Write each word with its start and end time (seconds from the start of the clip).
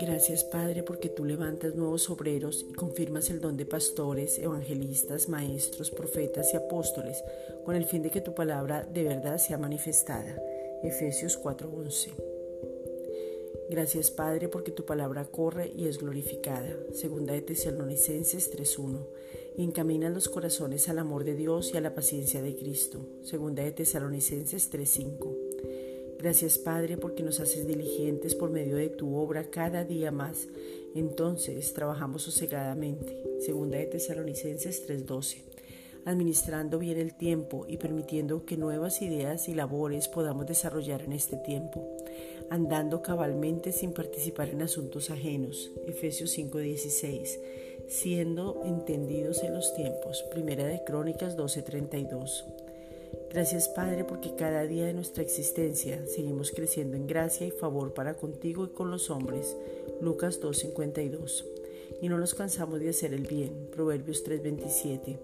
Gracias 0.00 0.44
Padre 0.44 0.82
porque 0.82 1.08
tú 1.08 1.24
levantas 1.24 1.74
nuevos 1.74 2.08
obreros 2.08 2.64
y 2.68 2.72
confirmas 2.72 3.30
el 3.30 3.40
don 3.40 3.56
de 3.56 3.66
pastores, 3.66 4.38
evangelistas, 4.38 5.28
maestros, 5.28 5.90
profetas 5.90 6.54
y 6.54 6.56
apóstoles 6.56 7.22
con 7.64 7.74
el 7.74 7.84
fin 7.84 8.02
de 8.02 8.10
que 8.10 8.20
tu 8.20 8.34
palabra 8.34 8.84
de 8.84 9.02
verdad 9.02 9.38
sea 9.38 9.58
manifestada. 9.58 10.40
Efesios 10.82 11.36
4:11. 11.36 12.10
Gracias 13.70 14.10
Padre 14.10 14.48
porque 14.48 14.70
tu 14.70 14.84
palabra 14.84 15.24
corre 15.24 15.72
y 15.74 15.88
es 15.88 15.98
glorificada. 15.98 16.76
Segunda 16.92 17.32
de 17.32 17.42
Tesalonicenses 17.42 18.50
3:1. 18.50 19.06
Encamina 19.56 20.10
los 20.10 20.28
corazones 20.28 20.88
al 20.88 20.98
amor 20.98 21.22
de 21.22 21.36
Dios 21.36 21.70
y 21.72 21.76
a 21.76 21.80
la 21.80 21.94
paciencia 21.94 22.42
de 22.42 22.56
Cristo. 22.56 23.06
Segunda 23.22 23.62
de 23.62 23.70
Tesalonicenses 23.70 24.68
3:5. 24.68 25.32
Gracias 26.18 26.58
Padre 26.58 26.96
porque 26.96 27.22
nos 27.22 27.38
haces 27.38 27.64
diligentes 27.64 28.34
por 28.34 28.50
medio 28.50 28.74
de 28.74 28.88
tu 28.88 29.14
obra 29.14 29.50
cada 29.50 29.84
día 29.84 30.10
más. 30.10 30.48
Entonces 30.96 31.72
trabajamos 31.72 32.22
sosegadamente. 32.22 33.22
Segunda 33.38 33.78
de 33.78 33.86
Tesalonicenses 33.86 34.86
3:12. 34.88 35.44
Administrando 36.04 36.80
bien 36.80 36.98
el 36.98 37.14
tiempo 37.14 37.64
y 37.68 37.76
permitiendo 37.76 38.44
que 38.44 38.56
nuevas 38.56 39.02
ideas 39.02 39.48
y 39.48 39.54
labores 39.54 40.08
podamos 40.08 40.46
desarrollar 40.46 41.02
en 41.02 41.12
este 41.12 41.36
tiempo. 41.36 41.96
Andando 42.50 43.02
cabalmente 43.02 43.70
sin 43.70 43.92
participar 43.92 44.48
en 44.48 44.62
asuntos 44.62 45.10
ajenos. 45.10 45.70
Efesios 45.86 46.30
5:16. 46.30 47.38
Siendo 47.88 48.62
entendidos 48.64 49.42
en 49.42 49.54
los 49.54 49.74
tiempos. 49.74 50.22
Primera 50.30 50.66
de 50.66 50.82
Crónicas 50.84 51.36
12:32. 51.36 52.44
Gracias 53.30 53.68
Padre 53.68 54.04
porque 54.04 54.34
cada 54.36 54.64
día 54.64 54.86
de 54.86 54.94
nuestra 54.94 55.22
existencia 55.22 56.06
seguimos 56.06 56.50
creciendo 56.52 56.96
en 56.96 57.06
gracia 57.06 57.46
y 57.46 57.50
favor 57.50 57.92
para 57.92 58.14
contigo 58.14 58.64
y 58.64 58.68
con 58.68 58.90
los 58.90 59.10
hombres. 59.10 59.56
Lucas 60.00 60.40
2.52. 60.40 61.44
Y 62.00 62.08
no 62.08 62.18
nos 62.18 62.34
cansamos 62.34 62.80
de 62.80 62.90
hacer 62.90 63.12
el 63.12 63.26
bien. 63.26 63.68
Proverbios 63.72 64.24
3.27. 64.24 65.18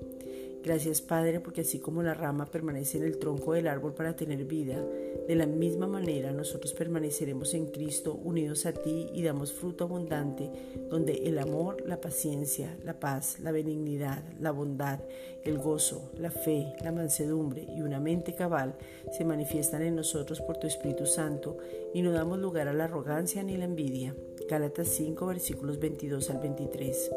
Gracias 0.62 1.00
Padre 1.00 1.40
porque 1.40 1.62
así 1.62 1.78
como 1.78 2.02
la 2.02 2.12
rama 2.12 2.44
permanece 2.44 2.98
en 2.98 3.04
el 3.04 3.18
tronco 3.18 3.54
del 3.54 3.66
árbol 3.66 3.94
para 3.94 4.14
tener 4.14 4.44
vida, 4.44 4.84
de 5.26 5.34
la 5.34 5.46
misma 5.46 5.86
manera 5.86 6.32
nosotros 6.32 6.74
permaneceremos 6.74 7.54
en 7.54 7.66
Cristo 7.66 8.20
unidos 8.22 8.66
a 8.66 8.72
ti 8.72 9.08
y 9.14 9.22
damos 9.22 9.52
fruto 9.52 9.84
abundante, 9.84 10.50
donde 10.90 11.14
el 11.24 11.38
amor, 11.38 11.82
la 11.86 12.00
paciencia, 12.00 12.76
la 12.84 13.00
paz, 13.00 13.40
la 13.40 13.52
benignidad, 13.52 14.22
la 14.38 14.50
bondad, 14.50 15.00
el 15.44 15.56
gozo, 15.56 16.10
la 16.18 16.30
fe, 16.30 16.74
la 16.84 16.92
mansedumbre 16.92 17.62
y 17.62 17.80
una 17.80 17.98
mente 17.98 18.34
cabal 18.34 18.76
se 19.12 19.24
manifiestan 19.24 19.82
en 19.82 19.96
nosotros 19.96 20.42
por 20.42 20.58
tu 20.58 20.66
Espíritu 20.66 21.06
Santo 21.06 21.56
y 21.94 22.02
no 22.02 22.12
damos 22.12 22.38
lugar 22.38 22.68
a 22.68 22.74
la 22.74 22.84
arrogancia 22.84 23.42
ni 23.42 23.56
la 23.56 23.64
envidia. 23.64 24.14
Gálatas 24.48 24.88
5 24.88 25.26
versículos 25.26 25.78
22 25.78 26.28
al 26.28 26.38
23. 26.38 27.10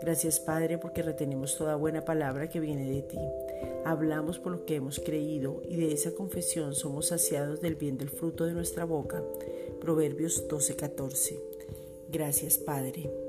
Gracias 0.00 0.40
Padre 0.40 0.78
porque 0.78 1.02
retenemos 1.02 1.56
toda 1.56 1.76
buena 1.76 2.04
palabra 2.04 2.48
que 2.48 2.60
viene 2.60 2.90
de 2.90 3.02
ti. 3.02 3.18
Hablamos 3.84 4.38
por 4.38 4.52
lo 4.52 4.64
que 4.64 4.76
hemos 4.76 5.00
creído 5.00 5.62
y 5.68 5.76
de 5.76 5.92
esa 5.92 6.12
confesión 6.12 6.74
somos 6.74 7.06
saciados 7.06 7.60
del 7.60 7.76
bien 7.76 7.98
del 7.98 8.10
fruto 8.10 8.44
de 8.44 8.52
nuestra 8.52 8.84
boca. 8.84 9.22
Proverbios 9.80 10.48
12:14. 10.48 11.40
Gracias 12.10 12.58
Padre. 12.58 13.25